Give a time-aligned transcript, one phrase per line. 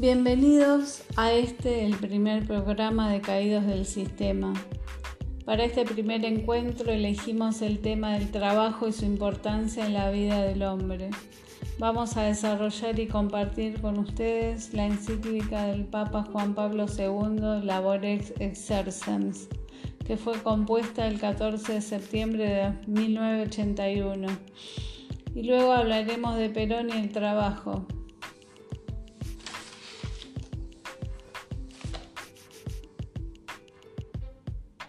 [0.00, 4.54] Bienvenidos a este, el primer programa de Caídos del Sistema.
[5.44, 10.40] Para este primer encuentro elegimos el tema del trabajo y su importancia en la vida
[10.40, 11.10] del hombre.
[11.80, 18.34] Vamos a desarrollar y compartir con ustedes la encíclica del Papa Juan Pablo II, Laborex
[18.38, 19.48] Exercens,
[20.06, 24.28] que fue compuesta el 14 de septiembre de 1981.
[25.34, 27.84] Y luego hablaremos de Perón y el trabajo,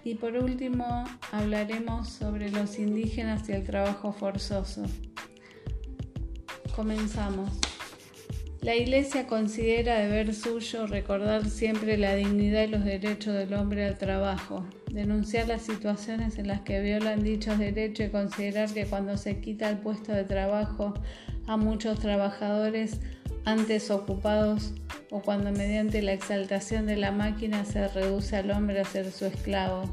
[0.10, 4.82] Y por último hablaremos sobre los indígenas y el trabajo forzoso.
[6.76, 7.52] Comenzamos.
[8.62, 14.00] La Iglesia considera deber suyo recordar siempre la dignidad y los derechos del hombre al
[14.00, 19.40] trabajo, denunciar las situaciones en las que violan dichos derechos y considerar que cuando se
[19.40, 20.96] quita el puesto de trabajo
[21.50, 23.00] a muchos trabajadores
[23.44, 24.72] antes ocupados
[25.10, 29.26] o cuando mediante la exaltación de la máquina se reduce al hombre a ser su
[29.26, 29.92] esclavo.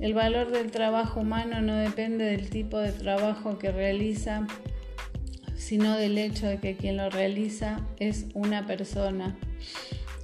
[0.00, 4.48] El valor del trabajo humano no depende del tipo de trabajo que realiza,
[5.56, 9.36] sino del hecho de que quien lo realiza es una persona.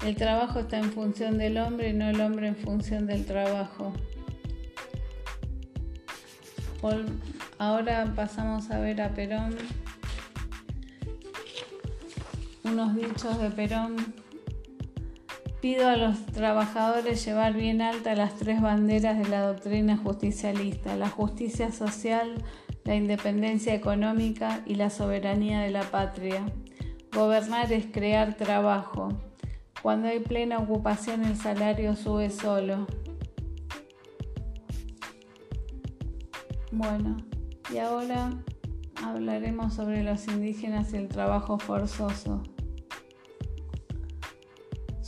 [0.05, 3.93] El trabajo está en función del hombre y no el hombre en función del trabajo.
[7.59, 9.57] Ahora pasamos a ver a Perón
[12.65, 13.97] unos dichos de Perón.
[15.61, 21.09] Pido a los trabajadores llevar bien alta las tres banderas de la doctrina justicialista, la
[21.09, 22.43] justicia social,
[22.85, 26.45] la independencia económica y la soberanía de la patria.
[27.13, 29.09] Gobernar es crear trabajo.
[29.83, 32.87] Cuando hay plena ocupación el salario sube solo.
[36.73, 37.17] Bueno,
[37.73, 38.31] y ahora
[39.03, 42.43] hablaremos sobre los indígenas y el trabajo forzoso.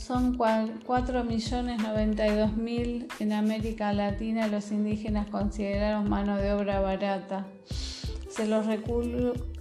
[0.07, 7.45] Son 4.092.000 en América Latina los indígenas considerados mano de obra barata.
[8.29, 8.65] Se los,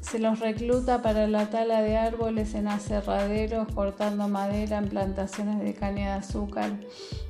[0.00, 5.74] se los recluta para la tala de árboles en aserraderos, cortando madera en plantaciones de
[5.74, 6.78] caña de azúcar,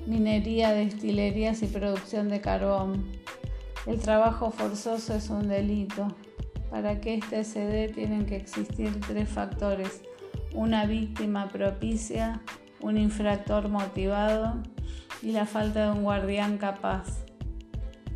[0.07, 3.03] minería, destilerías y producción de carbón.
[3.87, 6.15] El trabajo forzoso es un delito.
[6.71, 10.03] Para que este se dé tienen que existir tres factores.
[10.53, 12.43] Una víctima propicia,
[12.81, 14.63] un infractor motivado
[15.23, 17.25] y la falta de un guardián capaz.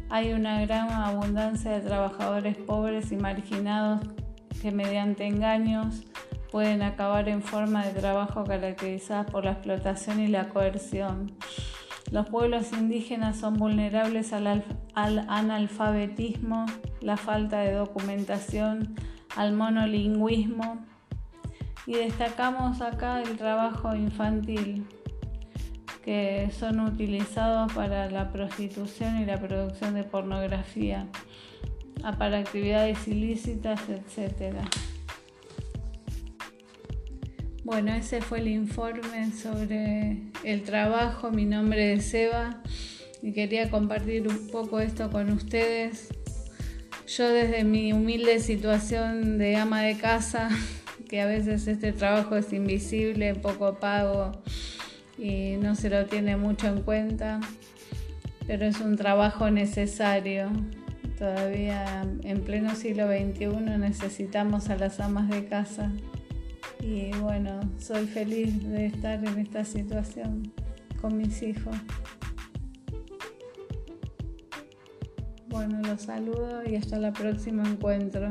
[0.08, 4.00] Hay una gran abundancia de trabajadores pobres y marginados
[4.60, 6.02] que mediante engaños
[6.50, 11.32] pueden acabar en forma de trabajo caracterizadas por la explotación y la coerción.
[12.10, 16.66] Los pueblos indígenas son vulnerables al, al, analfabetismo,
[17.00, 18.96] la falta de documentación,
[19.36, 20.84] al monolingüismo
[21.90, 24.86] y destacamos acá el trabajo infantil
[26.04, 31.08] que son utilizados para la prostitución y la producción de pornografía,
[32.16, 34.54] para actividades ilícitas, etc.
[37.64, 41.32] Bueno, ese fue el informe sobre el trabajo.
[41.32, 42.62] Mi nombre es Eva
[43.20, 46.08] y quería compartir un poco esto con ustedes.
[47.08, 50.50] Yo desde mi humilde situación de ama de casa
[51.10, 54.30] que a veces este trabajo es invisible, poco pago
[55.18, 57.40] y no se lo tiene mucho en cuenta,
[58.46, 60.48] pero es un trabajo necesario.
[61.18, 65.90] Todavía en pleno siglo XXI necesitamos a las amas de casa
[66.80, 70.52] y bueno, soy feliz de estar en esta situación
[71.00, 71.74] con mis hijos.
[75.48, 78.30] Bueno, los saludo y hasta el próximo encuentro.